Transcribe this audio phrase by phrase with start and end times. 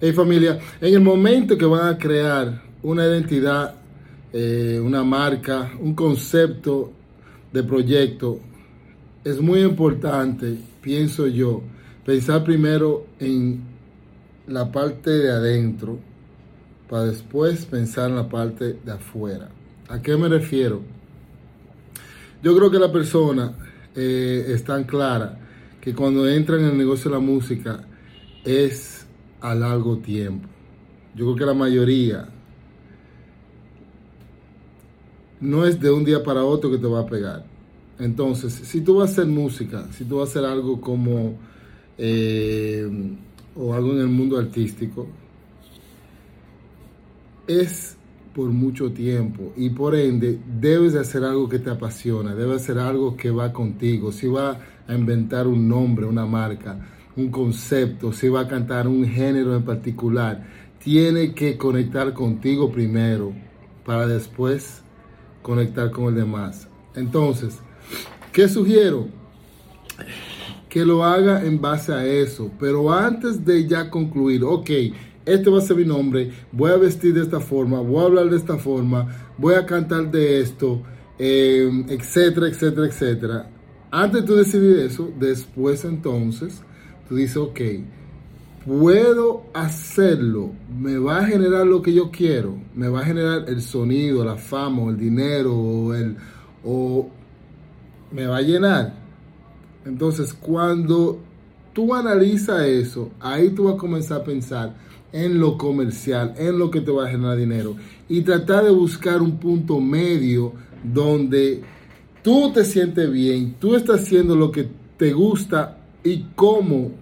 [0.00, 3.76] Hey familia, en el momento que van a crear una identidad,
[4.32, 6.90] eh, una marca, un concepto
[7.52, 8.40] de proyecto,
[9.22, 11.62] es muy importante, pienso yo,
[12.04, 13.62] pensar primero en
[14.48, 16.00] la parte de adentro
[16.90, 19.48] para después pensar en la parte de afuera.
[19.88, 20.82] ¿A qué me refiero?
[22.42, 23.54] Yo creo que la persona
[23.94, 25.38] eh, es tan clara
[25.80, 27.84] que cuando entra en el negocio de la música
[28.44, 29.03] es
[29.44, 30.48] a largo tiempo.
[31.14, 32.26] Yo creo que la mayoría
[35.38, 37.44] no es de un día para otro que te va a pegar.
[37.98, 41.34] Entonces, si tú vas a hacer música, si tú vas a hacer algo como,
[41.98, 42.90] eh,
[43.54, 45.06] o algo en el mundo artístico,
[47.46, 47.98] es
[48.34, 52.78] por mucho tiempo y por ende debes de hacer algo que te apasiona, debes hacer
[52.78, 54.10] algo que va contigo.
[54.10, 54.58] Si va
[54.88, 59.64] a inventar un nombre, una marca, un concepto, si va a cantar un género en
[59.64, 60.44] particular,
[60.82, 63.32] tiene que conectar contigo primero
[63.84, 64.82] para después
[65.42, 66.68] conectar con el demás.
[66.94, 67.58] Entonces,
[68.32, 69.08] ¿qué sugiero?
[70.68, 74.70] Que lo haga en base a eso, pero antes de ya concluir, ok,
[75.24, 78.28] este va a ser mi nombre, voy a vestir de esta forma, voy a hablar
[78.28, 80.82] de esta forma, voy a cantar de esto,
[81.18, 83.50] eh, etcétera, etcétera, etcétera.
[83.90, 86.62] Antes de tú decidir eso, después entonces,
[87.08, 87.60] tú dices, ok,
[88.66, 93.60] puedo hacerlo, me va a generar lo que yo quiero, me va a generar el
[93.60, 96.16] sonido, la fama, el dinero, el,
[96.64, 97.08] o
[98.10, 98.94] me va a llenar.
[99.84, 101.20] Entonces, cuando
[101.74, 104.74] tú analizas eso, ahí tú vas a comenzar a pensar,
[105.12, 107.76] en lo comercial, en lo que te va a generar dinero.
[108.08, 110.52] Y tratar de buscar un punto medio
[110.82, 111.62] donde
[112.22, 116.92] tú te sientes bien, tú estás haciendo lo que te gusta y cómo,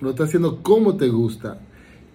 [0.00, 1.58] lo estás haciendo como te gusta.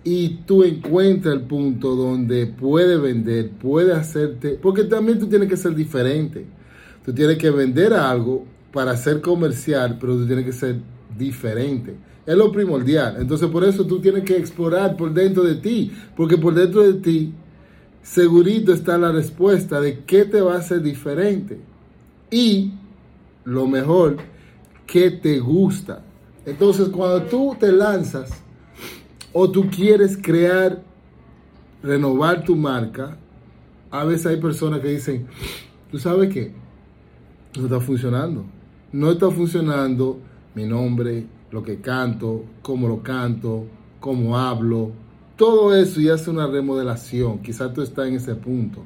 [0.05, 5.57] Y tú encuentras el punto donde puede vender, puede hacerte, porque también tú tienes que
[5.57, 6.45] ser diferente.
[7.05, 10.77] Tú tienes que vender algo para ser comercial, pero tú tienes que ser
[11.17, 11.95] diferente.
[12.25, 13.17] Es lo primordial.
[13.19, 16.93] Entonces por eso tú tienes que explorar por dentro de ti, porque por dentro de
[16.93, 17.33] ti
[18.01, 21.59] segurito está la respuesta de qué te va a hacer diferente.
[22.31, 22.71] Y
[23.45, 24.17] lo mejor,
[24.85, 26.03] qué te gusta.
[26.45, 28.29] Entonces cuando tú te lanzas
[29.31, 30.81] o tú quieres crear,
[31.81, 33.17] renovar tu marca,
[33.89, 35.27] a veces hay personas que dicen,
[35.91, 36.51] tú sabes qué,
[37.55, 38.45] no está funcionando.
[38.91, 40.19] No está funcionando
[40.53, 43.65] mi nombre, lo que canto, cómo lo canto,
[43.99, 44.91] cómo hablo,
[45.35, 47.39] todo eso y hace una remodelación.
[47.39, 48.83] Quizás tú estás en ese punto.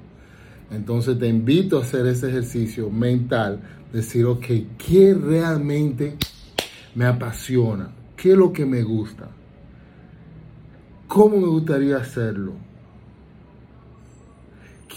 [0.71, 3.59] Entonces te invito a hacer ese ejercicio mental,
[3.91, 4.45] decir, ok,
[4.77, 6.15] ¿qué realmente
[6.97, 7.91] me apasiona?
[8.15, 9.29] ¿Qué es lo que me gusta?
[11.07, 12.53] ¿Cómo me gustaría hacerlo?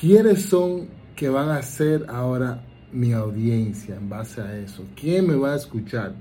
[0.00, 4.82] ¿Quiénes son que van a ser ahora mi audiencia en base a eso?
[4.98, 6.14] ¿Quién me va a escuchar?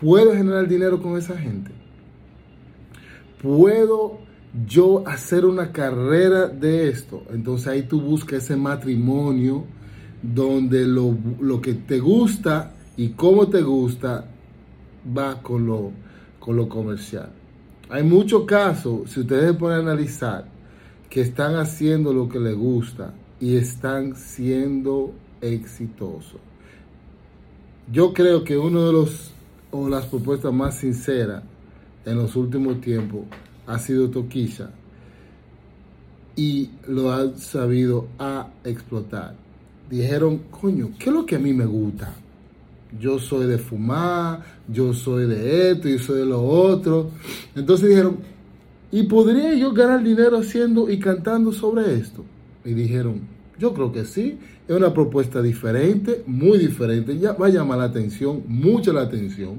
[0.00, 1.70] ¿Puedo generar dinero con esa gente?
[3.40, 4.18] ¿Puedo
[4.66, 7.22] yo hacer una carrera de esto?
[7.30, 9.64] Entonces ahí tú buscas ese matrimonio
[10.20, 14.26] donde lo, lo que te gusta y cómo te gusta
[15.16, 15.92] va con lo,
[16.38, 17.30] con lo comercial.
[17.88, 20.44] Hay muchos casos, si ustedes pueden analizar,
[21.08, 26.40] que están haciendo lo que les gusta y están siendo exitosos.
[27.90, 29.32] Yo creo que uno de los
[29.72, 31.42] o las propuestas más sinceras
[32.04, 33.22] en los últimos tiempos
[33.66, 34.70] ha sido Toquilla
[36.36, 39.34] y lo han sabido a explotar.
[39.88, 42.14] Dijeron, coño, ¿qué es lo que a mí me gusta?
[42.98, 47.10] Yo soy de fumar, yo soy de esto, yo soy de lo otro.
[47.54, 48.18] Entonces dijeron,
[48.90, 52.24] ¿y podría yo ganar dinero haciendo y cantando sobre esto?
[52.64, 53.20] Y dijeron,
[53.58, 54.38] yo creo que sí.
[54.66, 57.18] Es una propuesta diferente, muy diferente.
[57.18, 59.56] Ya va a llamar la atención, mucha la atención.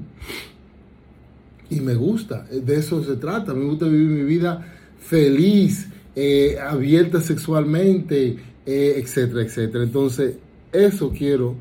[1.70, 3.54] Y me gusta, de eso se trata.
[3.54, 4.66] Me gusta vivir mi vida
[4.98, 8.36] feliz, eh, abierta sexualmente,
[8.66, 9.84] eh, etcétera, etcétera.
[9.84, 10.36] Entonces,
[10.72, 11.54] eso quiero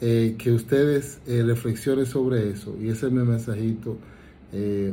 [0.00, 2.76] eh, que ustedes reflexionen sobre eso.
[2.80, 3.96] Y ese es mi mensajito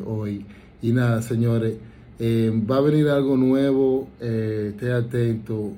[0.05, 0.45] hoy.
[0.81, 1.75] Y nada, señores,
[2.19, 4.09] va a venir algo nuevo.
[4.19, 5.71] esté atento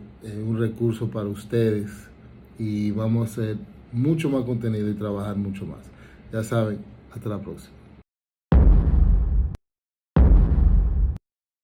[0.47, 1.91] un recurso para ustedes
[2.57, 3.57] y vamos a hacer
[3.91, 5.79] mucho más contenido y trabajar mucho más.
[6.31, 6.79] Ya saben,
[7.13, 7.84] hasta la próxima.